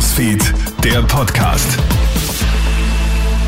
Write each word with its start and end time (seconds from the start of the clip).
Newsfeed, 0.00 0.54
der 0.82 1.02
Podcast. 1.02 1.78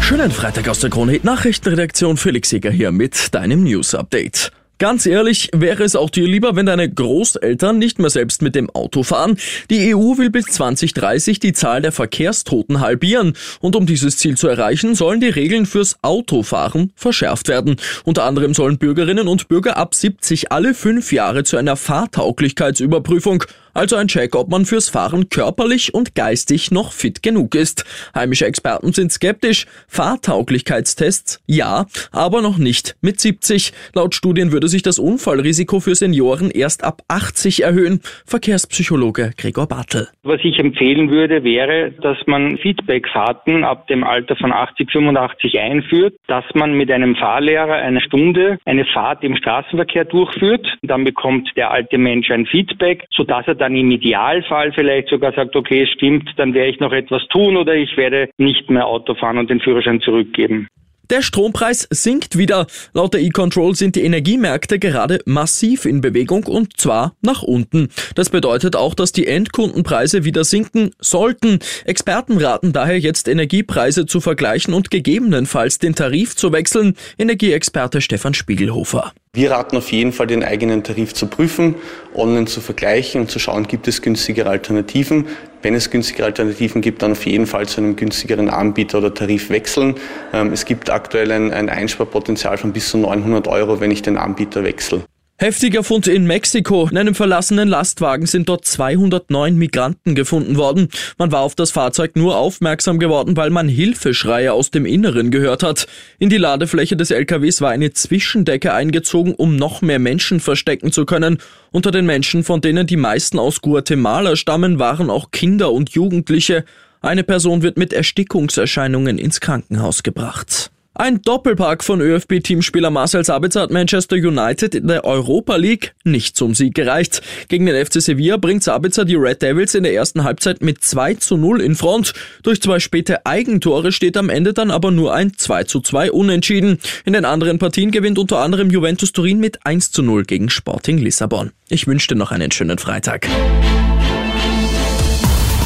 Schönen 0.02 0.30
Freitag 0.30 0.68
aus 0.68 0.80
der 0.80 0.90
Krone 0.90 1.18
Nachrichtenredaktion 1.22 2.18
Felix 2.18 2.50
Seger 2.50 2.70
hier 2.70 2.92
mit 2.92 3.34
deinem 3.34 3.64
News 3.64 3.94
Update. 3.94 4.52
Ganz 4.76 5.06
ehrlich, 5.06 5.48
wäre 5.54 5.82
es 5.82 5.96
auch 5.96 6.10
dir 6.10 6.28
lieber, 6.28 6.54
wenn 6.54 6.66
deine 6.66 6.90
Großeltern 6.90 7.78
nicht 7.78 7.98
mehr 7.98 8.10
selbst 8.10 8.42
mit 8.42 8.54
dem 8.54 8.68
Auto 8.68 9.02
fahren? 9.02 9.38
Die 9.70 9.94
EU 9.94 10.18
will 10.18 10.28
bis 10.28 10.44
2030 10.46 11.40
die 11.40 11.54
Zahl 11.54 11.80
der 11.80 11.92
Verkehrstoten 11.92 12.80
halbieren. 12.80 13.32
Und 13.60 13.74
um 13.74 13.86
dieses 13.86 14.18
Ziel 14.18 14.36
zu 14.36 14.46
erreichen, 14.48 14.94
sollen 14.94 15.20
die 15.20 15.30
Regeln 15.30 15.64
fürs 15.64 15.96
Autofahren 16.02 16.92
verschärft 16.96 17.48
werden. 17.48 17.76
Unter 18.04 18.24
anderem 18.24 18.52
sollen 18.52 18.76
Bürgerinnen 18.76 19.26
und 19.26 19.48
Bürger 19.48 19.78
ab 19.78 19.94
70 19.94 20.52
alle 20.52 20.74
fünf 20.74 21.12
Jahre 21.12 21.44
zu 21.44 21.56
einer 21.56 21.76
Fahrtauglichkeitsüberprüfung 21.76 23.44
also 23.74 23.96
ein 23.96 24.08
Check, 24.08 24.34
ob 24.34 24.48
man 24.48 24.64
fürs 24.64 24.88
Fahren 24.88 25.28
körperlich 25.28 25.94
und 25.94 26.14
geistig 26.14 26.70
noch 26.70 26.92
fit 26.92 27.22
genug 27.22 27.54
ist. 27.54 27.84
Heimische 28.14 28.46
Experten 28.46 28.92
sind 28.92 29.12
skeptisch. 29.12 29.66
Fahrtauglichkeitstests 29.88 31.42
ja, 31.46 31.86
aber 32.12 32.42
noch 32.42 32.58
nicht 32.58 32.96
mit 33.00 33.20
70. 33.20 33.72
Laut 33.94 34.14
Studien 34.14 34.52
würde 34.52 34.68
sich 34.68 34.82
das 34.82 34.98
Unfallrisiko 34.98 35.80
für 35.80 35.94
Senioren 35.94 36.50
erst 36.50 36.84
ab 36.84 37.02
80 37.08 37.62
erhöhen. 37.62 38.00
Verkehrspsychologe 38.26 39.32
Gregor 39.36 39.66
Bartel. 39.66 40.08
Was 40.22 40.40
ich 40.42 40.58
empfehlen 40.58 41.10
würde, 41.10 41.44
wäre, 41.44 41.92
dass 41.92 42.18
man 42.26 42.58
Feedbackfahrten 42.58 43.64
ab 43.64 43.86
dem 43.88 44.04
Alter 44.04 44.36
von 44.36 44.52
80, 44.52 44.90
85 44.90 45.58
einführt, 45.58 46.14
dass 46.26 46.44
man 46.54 46.74
mit 46.74 46.90
einem 46.90 47.16
Fahrlehrer 47.16 47.74
eine 47.74 48.00
Stunde 48.00 48.58
eine 48.64 48.84
Fahrt 48.84 49.24
im 49.24 49.36
Straßenverkehr 49.36 50.04
durchführt. 50.04 50.66
Dann 50.82 51.04
bekommt 51.04 51.50
der 51.56 51.70
alte 51.70 51.98
Mensch 51.98 52.30
ein 52.30 52.46
Feedback, 52.46 53.04
sodass 53.10 53.46
er 53.46 53.54
dann 53.62 53.76
im 53.76 53.90
Idealfall 53.92 54.72
vielleicht 54.72 55.08
sogar 55.08 55.32
sagt, 55.32 55.54
okay, 55.54 55.82
es 55.82 55.90
stimmt, 55.90 56.28
dann 56.36 56.52
werde 56.52 56.70
ich 56.70 56.80
noch 56.80 56.92
etwas 56.92 57.22
tun 57.28 57.56
oder 57.56 57.74
ich 57.74 57.96
werde 57.96 58.28
nicht 58.36 58.68
mehr 58.68 58.86
Auto 58.86 59.14
fahren 59.14 59.38
und 59.38 59.48
den 59.50 59.60
Führerschein 59.60 60.00
zurückgeben. 60.00 60.66
Der 61.12 61.20
Strompreis 61.20 61.86
sinkt 61.90 62.38
wieder. 62.38 62.66
Laut 62.94 63.12
der 63.12 63.20
E-Control 63.20 63.74
sind 63.74 63.96
die 63.96 64.02
Energiemärkte 64.02 64.78
gerade 64.78 65.20
massiv 65.26 65.84
in 65.84 66.00
Bewegung 66.00 66.44
und 66.44 66.80
zwar 66.80 67.14
nach 67.20 67.42
unten. 67.42 67.90
Das 68.14 68.30
bedeutet 68.30 68.76
auch, 68.76 68.94
dass 68.94 69.12
die 69.12 69.26
Endkundenpreise 69.26 70.24
wieder 70.24 70.42
sinken 70.44 70.92
sollten. 71.00 71.58
Experten 71.84 72.38
raten 72.38 72.72
daher 72.72 72.98
jetzt 72.98 73.28
Energiepreise 73.28 74.06
zu 74.06 74.22
vergleichen 74.22 74.72
und 74.72 74.90
gegebenenfalls 74.90 75.78
den 75.78 75.94
Tarif 75.94 76.34
zu 76.34 76.50
wechseln. 76.50 76.96
Energieexperte 77.18 78.00
Stefan 78.00 78.32
Spiegelhofer. 78.32 79.12
Wir 79.34 79.50
raten 79.50 79.76
auf 79.76 79.92
jeden 79.92 80.12
Fall, 80.12 80.28
den 80.28 80.42
eigenen 80.42 80.82
Tarif 80.82 81.12
zu 81.12 81.26
prüfen, 81.26 81.74
online 82.14 82.46
zu 82.46 82.62
vergleichen 82.62 83.20
und 83.20 83.30
zu 83.30 83.38
schauen, 83.38 83.68
gibt 83.68 83.86
es 83.86 84.00
günstigere 84.00 84.48
Alternativen. 84.48 85.26
Wenn 85.62 85.74
es 85.74 85.90
günstigere 85.90 86.26
Alternativen 86.26 86.82
gibt, 86.82 87.02
dann 87.02 87.12
auf 87.12 87.24
jeden 87.24 87.46
Fall 87.46 87.66
zu 87.68 87.80
einem 87.80 87.96
günstigeren 87.96 88.50
Anbieter 88.50 88.98
oder 88.98 89.14
Tarif 89.14 89.48
wechseln. 89.50 89.94
Ähm, 90.32 90.52
es 90.52 90.64
gibt 90.64 90.90
aktuell 90.90 91.30
ein 91.30 91.68
Einsparpotenzial 91.68 92.58
von 92.58 92.72
bis 92.72 92.90
zu 92.90 92.98
900 92.98 93.46
Euro, 93.48 93.80
wenn 93.80 93.90
ich 93.90 94.02
den 94.02 94.16
Anbieter 94.16 94.64
wechsle. 94.64 95.04
Heftiger 95.42 95.82
Fund 95.82 96.06
in 96.06 96.24
Mexiko. 96.24 96.86
In 96.88 96.96
einem 96.96 97.16
verlassenen 97.16 97.68
Lastwagen 97.68 98.26
sind 98.26 98.48
dort 98.48 98.64
209 98.64 99.56
Migranten 99.56 100.14
gefunden 100.14 100.56
worden. 100.56 100.86
Man 101.18 101.32
war 101.32 101.40
auf 101.40 101.56
das 101.56 101.72
Fahrzeug 101.72 102.14
nur 102.14 102.36
aufmerksam 102.36 103.00
geworden, 103.00 103.36
weil 103.36 103.50
man 103.50 103.68
Hilfeschreie 103.68 104.52
aus 104.52 104.70
dem 104.70 104.86
Inneren 104.86 105.32
gehört 105.32 105.64
hat. 105.64 105.88
In 106.20 106.28
die 106.28 106.36
Ladefläche 106.36 106.96
des 106.96 107.10
LKWs 107.10 107.60
war 107.60 107.70
eine 107.70 107.92
Zwischendecke 107.92 108.72
eingezogen, 108.72 109.34
um 109.34 109.56
noch 109.56 109.82
mehr 109.82 109.98
Menschen 109.98 110.38
verstecken 110.38 110.92
zu 110.92 111.06
können. 111.06 111.38
Unter 111.72 111.90
den 111.90 112.06
Menschen, 112.06 112.44
von 112.44 112.60
denen 112.60 112.86
die 112.86 112.96
meisten 112.96 113.40
aus 113.40 113.62
Guatemala 113.62 114.36
stammen, 114.36 114.78
waren 114.78 115.10
auch 115.10 115.32
Kinder 115.32 115.72
und 115.72 115.90
Jugendliche. 115.90 116.64
Eine 117.00 117.24
Person 117.24 117.62
wird 117.62 117.78
mit 117.78 117.92
Erstickungserscheinungen 117.92 119.18
ins 119.18 119.40
Krankenhaus 119.40 120.04
gebracht. 120.04 120.70
Ein 120.94 121.22
Doppelpack 121.22 121.82
von 121.82 122.02
ÖFB-Teamspieler 122.02 122.90
Marcel 122.90 123.24
Sabitzer 123.24 123.62
hat 123.62 123.70
Manchester 123.70 124.16
United 124.16 124.74
in 124.74 124.88
der 124.88 125.04
Europa 125.04 125.56
League 125.56 125.94
nicht 126.04 126.36
zum 126.36 126.54
Sieg 126.54 126.74
gereicht. 126.74 127.22
Gegen 127.48 127.64
den 127.64 127.82
FC 127.82 128.02
Sevilla 128.02 128.36
bringt 128.36 128.62
Sabitzer 128.62 129.06
die 129.06 129.14
Red 129.14 129.40
Devils 129.40 129.74
in 129.74 129.84
der 129.84 129.94
ersten 129.94 130.22
Halbzeit 130.22 130.60
mit 130.60 130.84
2 130.84 131.14
zu 131.14 131.38
0 131.38 131.62
in 131.62 131.76
Front. 131.76 132.12
Durch 132.42 132.60
zwei 132.60 132.78
späte 132.78 133.24
Eigentore 133.24 133.90
steht 133.90 134.18
am 134.18 134.28
Ende 134.28 134.52
dann 134.52 134.70
aber 134.70 134.90
nur 134.90 135.14
ein 135.14 135.32
2 135.34 135.64
zu 135.64 135.80
2 135.80 136.12
Unentschieden. 136.12 136.78
In 137.06 137.14
den 137.14 137.24
anderen 137.24 137.58
Partien 137.58 137.90
gewinnt 137.90 138.18
unter 138.18 138.40
anderem 138.40 138.68
Juventus 138.70 139.12
Turin 139.12 139.40
mit 139.40 139.64
1 139.64 139.92
zu 139.92 140.02
0 140.02 140.24
gegen 140.24 140.50
Sporting 140.50 140.98
Lissabon. 140.98 141.52
Ich 141.70 141.86
wünsche 141.86 142.08
dir 142.08 142.16
noch 142.16 142.32
einen 142.32 142.50
schönen 142.50 142.76
Freitag. 142.76 143.26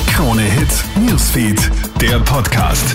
Krone 0.06 0.42
Hits, 0.42 0.84
Newsfeed, 1.04 1.58
der 2.00 2.20
Podcast. 2.20 2.94